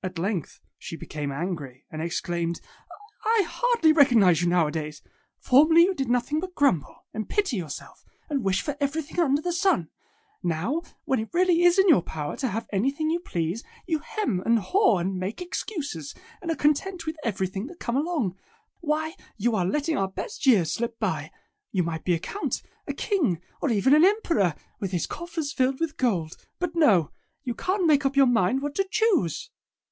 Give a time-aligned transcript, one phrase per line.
[0.00, 2.60] At length she became angry and exclaimed,
[3.40, 5.02] 'H hardly recognize you, now a days!
[5.40, 9.42] Formerly you did noth ing but grumble, and pity yourself, and wish for everything under
[9.42, 9.90] the sun.
[10.40, 13.98] Now when it is really in your power to have any thing you please, you
[13.98, 18.36] hem and haw and make excuses, and are content with every thing that come along.
[18.78, 21.32] Why you are letting our best years slip by.
[21.72, 25.80] You might be a count, a king, or even an emperor, with his coffers filled
[25.80, 26.36] with gold.
[26.60, 27.10] But no!
[27.42, 29.50] You can't make up your mind what to choose!"